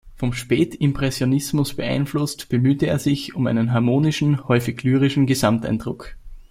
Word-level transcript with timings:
Vom 0.15 0.33
Spätimpressionismus 0.33 1.75
beeinflusst, 1.75 2.49
bemühte 2.49 2.87
er 2.87 2.97
sich 2.97 3.35
„um 3.35 3.45
einen 3.45 3.71
harmonischen, 3.71 4.47
häufig 4.47 4.81
lyrischen 4.81 5.27
Gesamteindruck“. 5.27 6.15